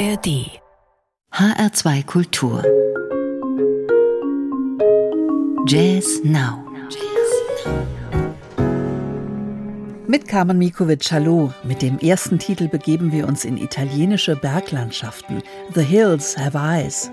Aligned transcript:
ARD 0.00 0.48
HR2 1.30 2.06
Kultur 2.06 2.64
Jazz 5.66 6.22
Now 6.24 6.64
Mit 10.06 10.26
Carmen 10.26 10.56
Mikovic, 10.56 11.12
hallo. 11.12 11.52
Mit 11.64 11.82
dem 11.82 11.98
ersten 11.98 12.38
Titel 12.38 12.68
begeben 12.68 13.12
wir 13.12 13.28
uns 13.28 13.44
in 13.44 13.58
italienische 13.58 14.36
Berglandschaften. 14.36 15.42
The 15.74 15.82
Hills 15.82 16.34
Have 16.38 16.56
Eyes. 16.56 17.10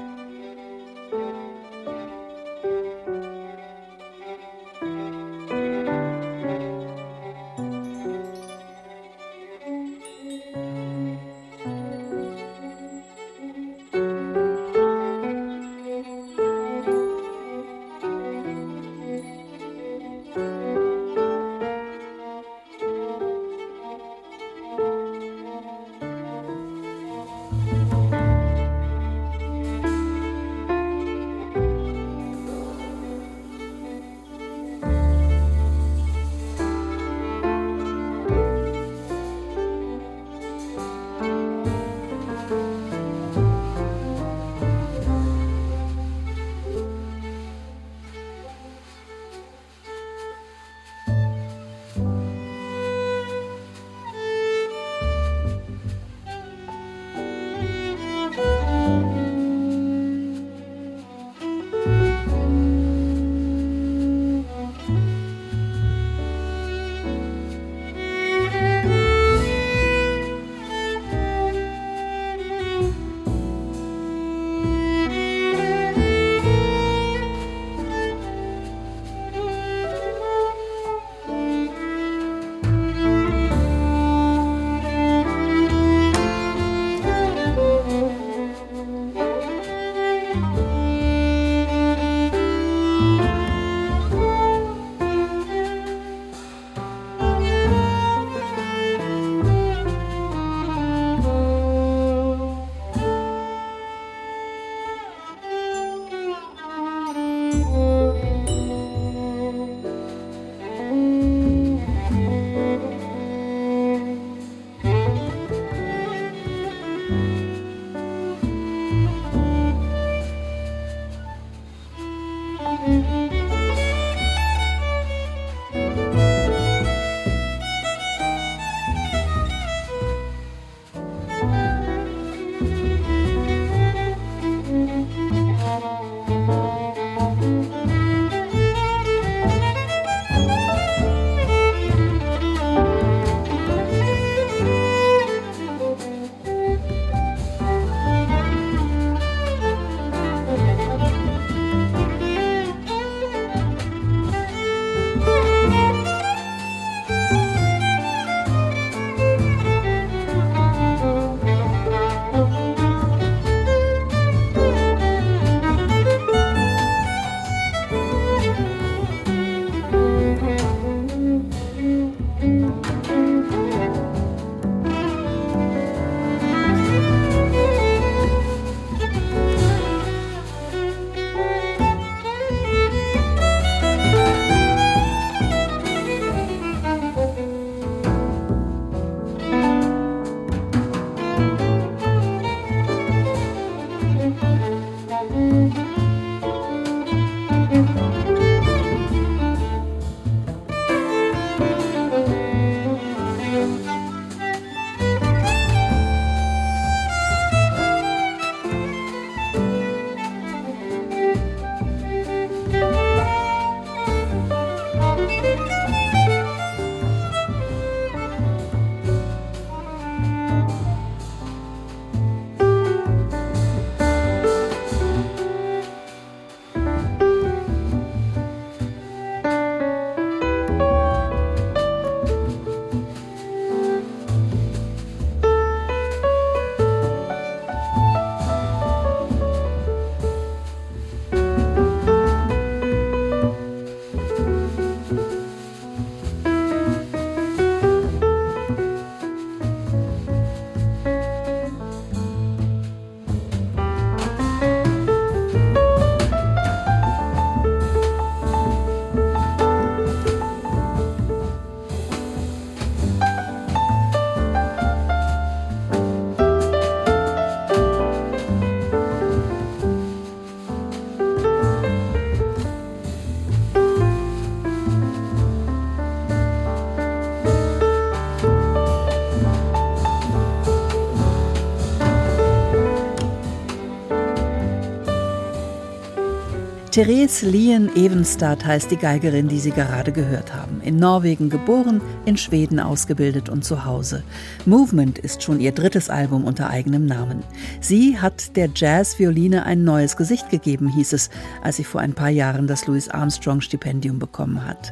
Therese 286.97 287.45
Lien 287.45 287.95
Evenstad 287.95 288.65
heißt 288.65 288.89
die 288.89 288.97
Geigerin, 288.97 289.47
die 289.47 289.59
Sie 289.59 289.69
gerade 289.69 290.11
gehört 290.11 290.55
haben. 290.55 290.81
In 290.81 290.95
Norwegen 290.95 291.51
geboren, 291.51 292.01
in 292.25 292.38
Schweden 292.38 292.79
ausgebildet 292.79 293.49
und 293.49 293.63
zu 293.63 293.85
Hause. 293.85 294.23
Movement 294.65 295.19
ist 295.19 295.44
schon 295.44 295.59
ihr 295.59 295.73
drittes 295.73 296.09
Album 296.09 296.44
unter 296.44 296.71
eigenem 296.71 297.05
Namen. 297.05 297.44
Sie 297.81 298.17
hat 298.17 298.55
der 298.55 298.71
Jazzvioline 298.73 299.67
ein 299.67 299.83
neues 299.83 300.17
Gesicht 300.17 300.49
gegeben, 300.49 300.89
hieß 300.89 301.13
es, 301.13 301.29
als 301.61 301.75
sie 301.75 301.83
vor 301.83 302.01
ein 302.01 302.13
paar 302.13 302.31
Jahren 302.31 302.65
das 302.65 302.88
Louis 302.88 303.09
Armstrong 303.09 303.61
Stipendium 303.61 304.17
bekommen 304.17 304.65
hat. 304.65 304.91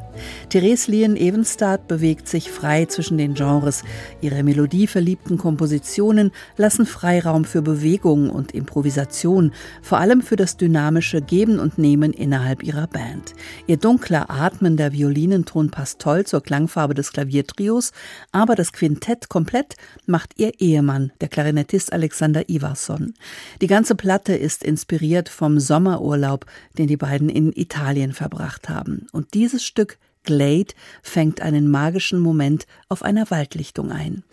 Therese 0.49 0.91
Lien 0.91 1.17
Evenstad 1.17 1.87
bewegt 1.87 2.27
sich 2.27 2.51
frei 2.51 2.85
zwischen 2.85 3.17
den 3.17 3.33
Genres. 3.33 3.83
Ihre 4.21 4.43
melodieverliebten 4.43 5.39
Kompositionen 5.39 6.31
lassen 6.55 6.85
Freiraum 6.85 7.45
für 7.45 7.63
Bewegung 7.63 8.29
und 8.29 8.51
Improvisation, 8.51 9.53
vor 9.81 9.97
allem 9.97 10.21
für 10.21 10.35
das 10.35 10.55
dynamische 10.55 11.23
Geben 11.23 11.57
und 11.57 11.79
Nehmen 11.79 11.94
Themen 11.95 12.11
innerhalb 12.11 12.61
ihrer 12.61 12.87
Band. 12.87 13.33
Ihr 13.67 13.77
dunkler, 13.77 14.29
atmender 14.29 14.91
Violinenton 14.91 15.71
passt 15.71 15.99
toll 15.99 16.25
zur 16.25 16.43
Klangfarbe 16.43 16.93
des 16.93 17.13
Klaviertrios, 17.13 17.93
aber 18.33 18.55
das 18.55 18.73
Quintett 18.73 19.29
komplett 19.29 19.75
macht 20.05 20.33
ihr 20.37 20.59
Ehemann, 20.59 21.13
der 21.21 21.29
Klarinettist 21.29 21.93
Alexander 21.93 22.49
Ivarsson. 22.49 23.13
Die 23.61 23.67
ganze 23.67 23.95
Platte 23.95 24.35
ist 24.35 24.61
inspiriert 24.61 25.29
vom 25.29 25.57
Sommerurlaub, 25.57 26.45
den 26.77 26.87
die 26.87 26.97
beiden 26.97 27.29
in 27.29 27.53
Italien 27.53 28.11
verbracht 28.11 28.67
haben. 28.67 29.07
Und 29.13 29.33
dieses 29.33 29.63
Stück 29.63 29.97
Glade 30.23 30.73
fängt 31.01 31.39
einen 31.39 31.71
magischen 31.71 32.19
Moment 32.19 32.67
auf 32.89 33.03
einer 33.03 33.31
Waldlichtung 33.31 33.89
ein. 33.89 34.23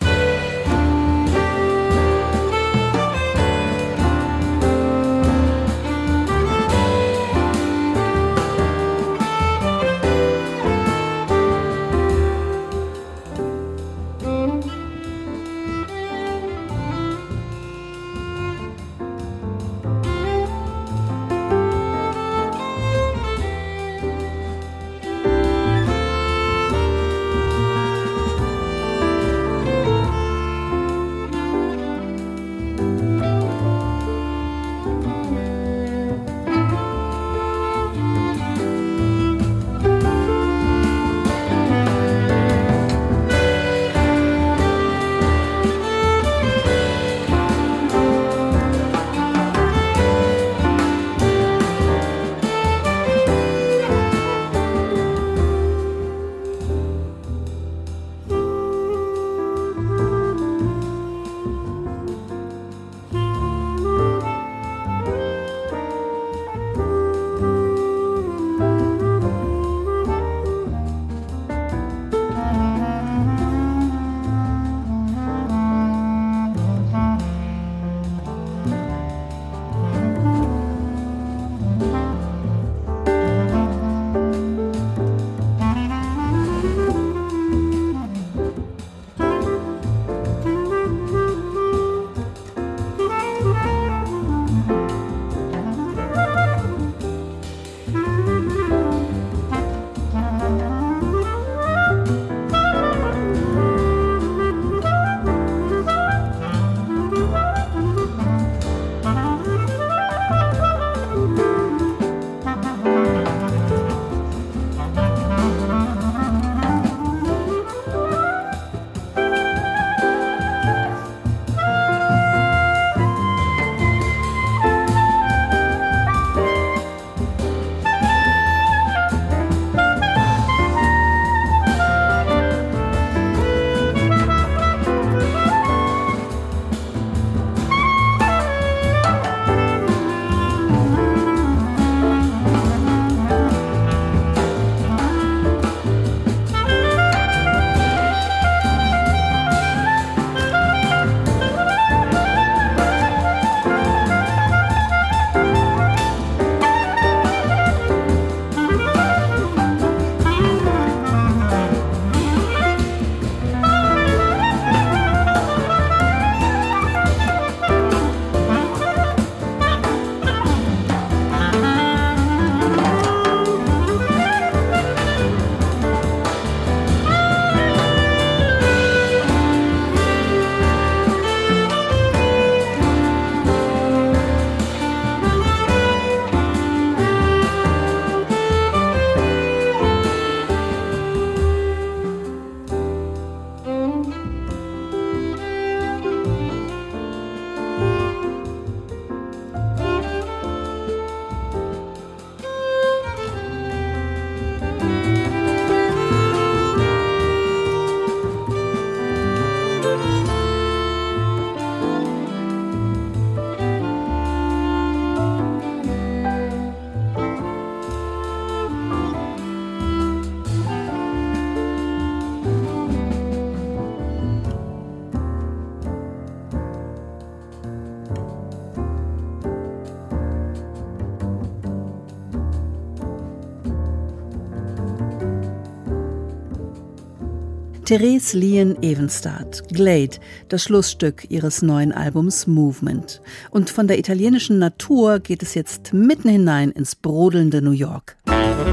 Therese 237.93 238.35
Lien 238.35 238.75
Evenstad, 238.81 239.69
Glade, 239.71 240.17
das 240.49 240.63
Schlussstück 240.63 241.29
ihres 241.29 241.61
neuen 241.61 241.91
Albums 241.91 242.47
Movement. 242.47 243.21
Und 243.51 243.69
von 243.69 243.87
der 243.87 243.99
italienischen 243.99 244.57
Natur 244.57 245.19
geht 245.19 245.43
es 245.43 245.53
jetzt 245.53 245.93
mitten 245.93 246.27
hinein 246.27 246.71
ins 246.71 246.95
brodelnde 246.95 247.61
New 247.61 247.69
York. 247.69 248.17
Musik 248.25 248.72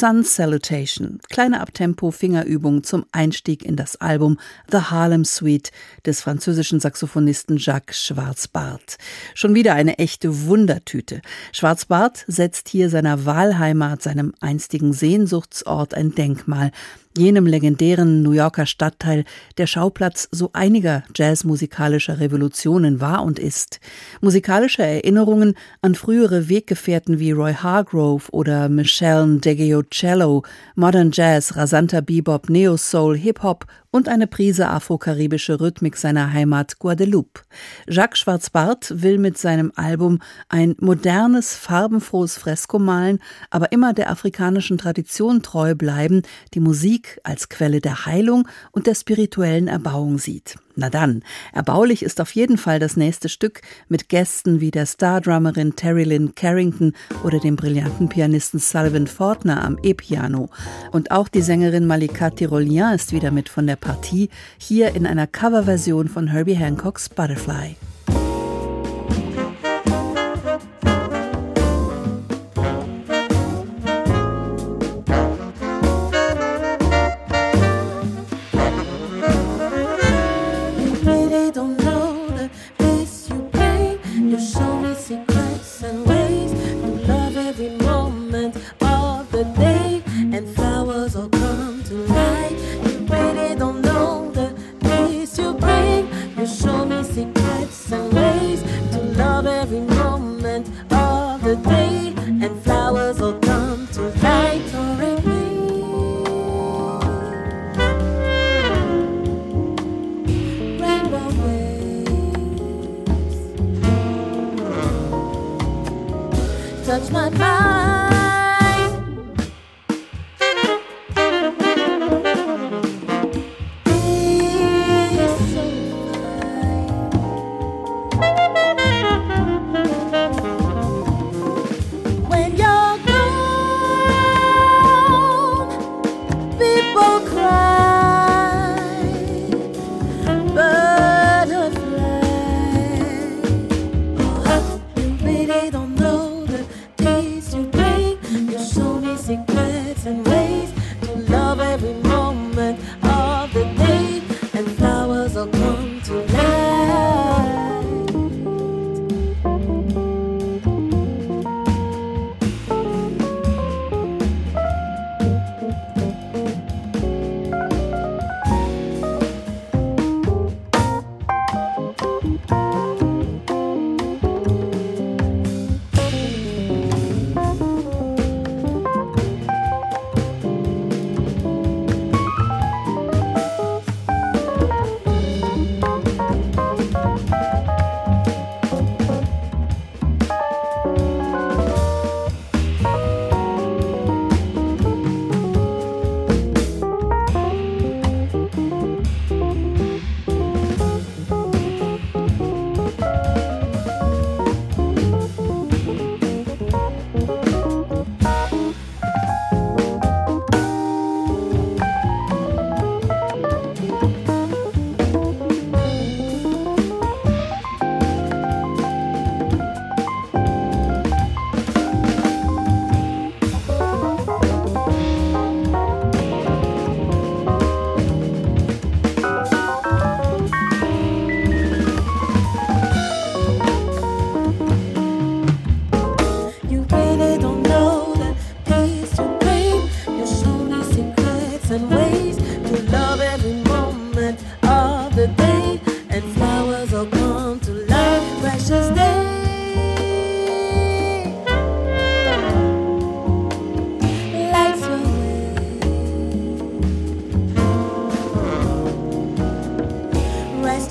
Sun 0.00 0.24
Salutation, 0.24 1.18
kleine 1.28 1.60
Abtempo-Fingerübung 1.60 2.84
zum 2.84 3.04
Einstieg 3.12 3.66
in 3.66 3.76
das 3.76 3.96
Album 3.96 4.38
The 4.70 4.78
Harlem 4.78 5.26
Suite 5.26 5.72
des 6.06 6.22
französischen 6.22 6.80
Saxophonisten 6.80 7.58
Jacques 7.58 7.98
Schwarzbart. 7.98 8.96
Schon 9.34 9.54
wieder 9.54 9.74
eine 9.74 9.98
echte 9.98 10.46
Wundertüte. 10.46 11.20
Schwarzbart 11.52 12.24
setzt 12.26 12.70
hier 12.70 12.88
seiner 12.88 13.26
Wahlheimat, 13.26 14.00
seinem 14.00 14.32
einstigen 14.40 14.94
Sehnsuchtsort 14.94 15.92
ein 15.92 16.14
Denkmal 16.14 16.70
jenem 17.16 17.46
legendären 17.46 18.22
New 18.22 18.32
Yorker 18.32 18.66
Stadtteil, 18.66 19.24
der 19.58 19.66
Schauplatz 19.66 20.28
so 20.30 20.50
einiger 20.52 21.02
jazzmusikalischer 21.14 22.20
Revolutionen 22.20 23.00
war 23.00 23.24
und 23.24 23.38
ist. 23.38 23.80
Musikalische 24.20 24.82
Erinnerungen 24.82 25.54
an 25.82 25.94
frühere 25.94 26.48
Weggefährten 26.48 27.18
wie 27.18 27.32
Roy 27.32 27.54
Hargrove 27.54 28.30
oder 28.30 28.68
Michelle 28.68 29.38
Deggiocello, 29.38 30.44
Modern 30.76 31.10
Jazz, 31.12 31.56
rasanter 31.56 32.02
Bebop, 32.02 32.48
Neo 32.48 32.76
Soul, 32.76 33.16
Hip-Hop 33.18 33.66
und 33.90 34.08
eine 34.08 34.26
Prise 34.26 34.68
afrokaribische 34.68 35.60
Rhythmik 35.60 35.96
seiner 35.96 36.32
Heimat 36.32 36.78
Guadeloupe. 36.78 37.42
Jacques 37.88 38.18
Schwarzbart 38.18 39.02
will 39.02 39.18
mit 39.18 39.36
seinem 39.36 39.72
Album 39.74 40.20
ein 40.48 40.76
modernes, 40.80 41.54
farbenfrohes 41.54 42.36
Fresko 42.36 42.78
malen, 42.78 43.18
aber 43.50 43.72
immer 43.72 43.92
der 43.92 44.10
afrikanischen 44.10 44.78
Tradition 44.78 45.42
treu 45.42 45.74
bleiben, 45.74 46.22
die 46.54 46.60
Musik 46.60 47.20
als 47.24 47.48
Quelle 47.48 47.80
der 47.80 48.06
Heilung 48.06 48.46
und 48.72 48.86
der 48.86 48.94
spirituellen 48.94 49.68
Erbauung 49.68 50.18
sieht. 50.18 50.56
Na 50.80 50.88
dann, 50.88 51.22
erbaulich 51.52 52.02
ist 52.02 52.22
auf 52.22 52.34
jeden 52.34 52.56
Fall 52.56 52.78
das 52.78 52.96
nächste 52.96 53.28
Stück 53.28 53.60
mit 53.90 54.08
Gästen 54.08 54.62
wie 54.62 54.70
der 54.70 54.86
Stardrummerin 54.86 55.76
Terry 55.76 56.04
Lynn 56.04 56.34
Carrington 56.34 56.94
oder 57.22 57.38
dem 57.38 57.54
brillanten 57.54 58.08
Pianisten 58.08 58.58
Sullivan 58.58 59.06
Fortner 59.06 59.62
am 59.62 59.76
E-Piano. 59.82 60.48
Und 60.90 61.10
auch 61.10 61.28
die 61.28 61.42
Sängerin 61.42 61.86
Malika 61.86 62.30
Tirolien 62.30 62.94
ist 62.94 63.12
wieder 63.12 63.30
mit 63.30 63.50
von 63.50 63.66
der 63.66 63.76
Partie, 63.76 64.30
hier 64.56 64.94
in 64.94 65.04
einer 65.04 65.26
Coverversion 65.26 66.08
von 66.08 66.28
Herbie 66.28 66.56
Hancocks 66.56 67.10
Butterfly. 67.10 67.76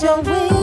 your 0.02 0.22
wings. 0.22 0.59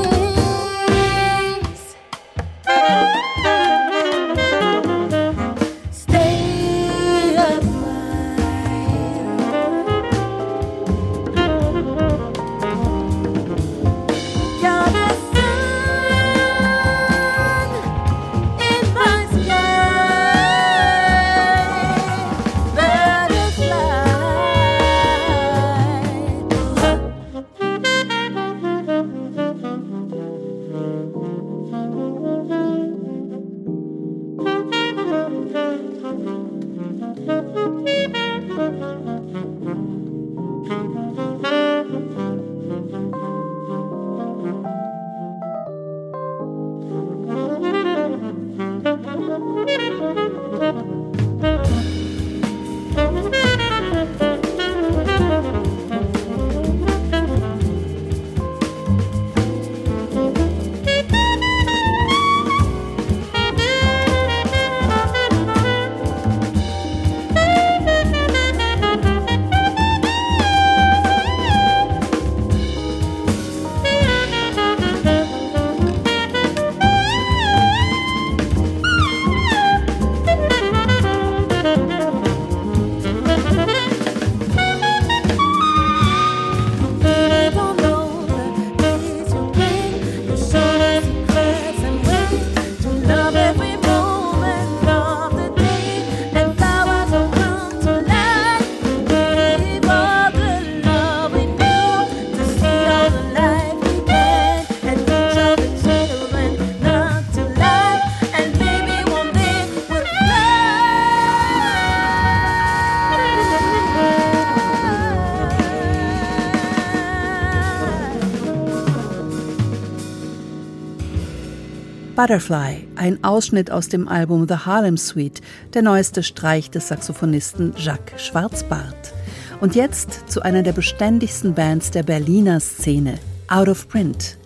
Butterfly, 122.26 122.88
ein 122.96 123.22
Ausschnitt 123.22 123.70
aus 123.70 123.88
dem 123.88 124.08
Album 124.08 124.48
The 124.48 124.56
Harlem 124.56 124.96
Suite, 124.96 125.40
der 125.74 125.82
neueste 125.82 126.24
Streich 126.24 126.68
des 126.68 126.88
Saxophonisten 126.88 127.72
Jacques 127.78 128.20
Schwarzbart. 128.20 129.14
Und 129.60 129.76
jetzt 129.76 130.28
zu 130.28 130.42
einer 130.42 130.64
der 130.64 130.72
beständigsten 130.72 131.54
Bands 131.54 131.92
der 131.92 132.02
Berliner 132.02 132.58
Szene, 132.58 133.20
Out 133.46 133.68
of 133.68 133.88
Print. 133.88 134.38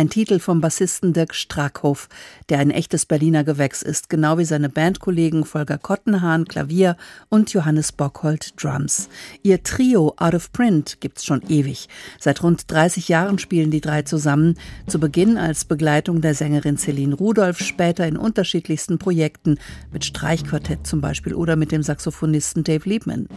Ein 0.00 0.08
Titel 0.08 0.38
vom 0.38 0.62
Bassisten 0.62 1.12
Dirk 1.12 1.34
Strackhoff, 1.34 2.08
der 2.48 2.58
ein 2.58 2.70
echtes 2.70 3.04
Berliner 3.04 3.44
Gewächs 3.44 3.82
ist, 3.82 4.08
genau 4.08 4.38
wie 4.38 4.46
seine 4.46 4.70
Bandkollegen 4.70 5.44
Volker 5.44 5.76
Kottenhahn 5.76 6.46
Klavier 6.46 6.96
und 7.28 7.52
Johannes 7.52 7.92
Bockhold 7.92 8.54
Drums. 8.56 9.10
Ihr 9.42 9.62
Trio 9.62 10.14
Out 10.16 10.34
of 10.34 10.52
Print 10.52 11.02
gibt's 11.02 11.26
schon 11.26 11.42
ewig. 11.50 11.90
Seit 12.18 12.42
rund 12.42 12.70
30 12.70 13.08
Jahren 13.08 13.38
spielen 13.38 13.70
die 13.70 13.82
drei 13.82 14.00
zusammen, 14.00 14.54
zu 14.86 14.98
Beginn 14.98 15.36
als 15.36 15.66
Begleitung 15.66 16.22
der 16.22 16.34
Sängerin 16.34 16.78
Celine 16.78 17.14
Rudolph, 17.14 17.58
später 17.58 18.08
in 18.08 18.16
unterschiedlichsten 18.16 18.96
Projekten, 18.96 19.58
mit 19.92 20.06
Streichquartett 20.06 20.86
zum 20.86 21.02
Beispiel 21.02 21.34
oder 21.34 21.56
mit 21.56 21.72
dem 21.72 21.82
Saxophonisten 21.82 22.64
Dave 22.64 22.88
Liebman. 22.88 23.28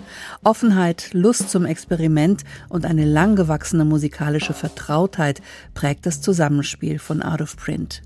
Offenheit, 0.46 1.10
Lust 1.12 1.50
zum 1.50 1.66
Experiment 1.66 2.46
und 2.70 2.86
eine 2.86 3.04
langgewachsene 3.04 3.84
musikalische 3.84 4.54
Vertrautheit 4.54 5.42
prägt 5.74 6.06
das 6.06 6.22
Zusammenspiel 6.22 6.53
Zusammenspiel 6.54 7.00
von 7.00 7.24
Out 7.24 7.42
of 7.42 7.58
Print. 7.58 8.04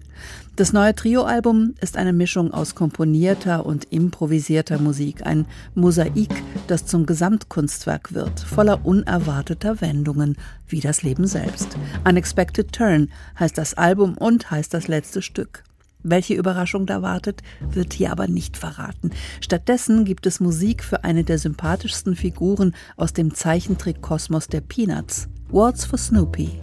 Das 0.56 0.74
neue 0.74 0.96
Trio-Album 0.96 1.76
ist 1.82 1.98
eine 1.98 2.14
Mischung 2.14 2.52
aus 2.52 2.76
komponierter 2.76 3.66
und 3.66 3.86
improvisierter 3.92 4.80
Musik, 4.80 5.26
ein 5.26 5.46
Mosaik, 5.76 6.34
das 6.68 6.86
zum 6.86 7.06
Gesamtkunstwerk 7.06 8.14
wird, 8.14 8.40
voller 8.40 8.86
unerwarteter 8.86 9.82
Wendungen, 9.82 10.38
wie 10.68 10.80
das 10.80 11.04
Leben 11.04 11.28
selbst. 11.28 11.78
Unexpected 12.08 12.72
Turn 12.72 13.10
heißt 13.38 13.58
das 13.58 13.76
Album 13.76 14.18
und 14.18 14.50
heißt 14.50 14.74
das 14.74 14.88
letzte 14.88 15.22
Stück. 15.22 15.64
Welche 16.04 16.36
Überraschung 16.36 16.86
da 16.86 17.02
wartet, 17.02 17.44
wird 17.60 17.94
hier 17.94 18.12
aber 18.12 18.28
nicht 18.28 18.56
verraten. 18.56 19.12
Stattdessen 19.42 20.06
gibt 20.06 20.26
es 20.26 20.40
Musik 20.40 20.84
für 20.84 21.04
eine 21.04 21.26
der 21.26 21.38
sympathischsten 21.38 22.16
Figuren 22.16 22.74
aus 22.96 23.14
dem 23.14 23.34
Zeichentrick-Kosmos 23.34 24.48
der 24.48 24.62
Peanuts, 24.62 25.28
Waltz 25.50 25.86
for 25.86 26.00
Snoopy. 26.00 26.60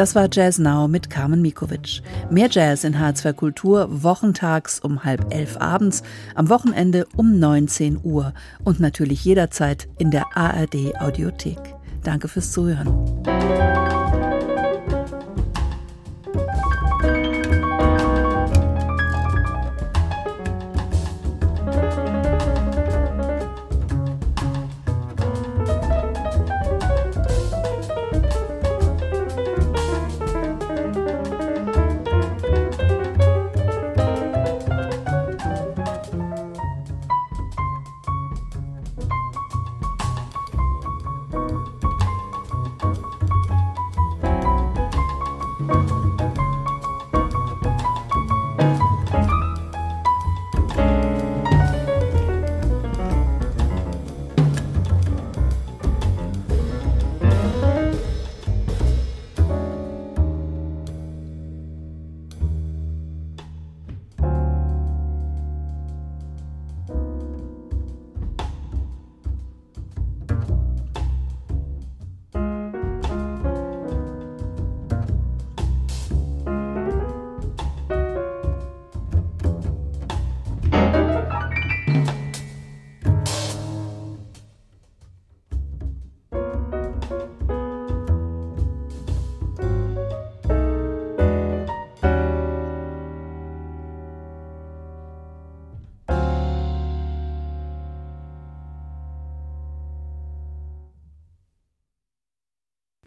Das 0.00 0.14
war 0.14 0.30
Jazz 0.32 0.58
Now 0.58 0.88
mit 0.88 1.10
Carmen 1.10 1.42
Mikovic. 1.42 2.00
Mehr 2.30 2.48
Jazz 2.50 2.84
in 2.84 2.96
H2 2.96 3.34
Kultur 3.34 4.02
wochentags 4.02 4.80
um 4.80 5.04
halb 5.04 5.26
elf 5.28 5.58
abends, 5.58 6.02
am 6.34 6.48
Wochenende 6.48 7.06
um 7.18 7.38
19 7.38 8.00
Uhr 8.02 8.32
und 8.64 8.80
natürlich 8.80 9.22
jederzeit 9.26 9.88
in 9.98 10.10
der 10.10 10.34
ARD 10.34 10.98
Audiothek. 10.98 11.58
Danke 12.02 12.28
fürs 12.28 12.50
Zuhören. 12.50 12.88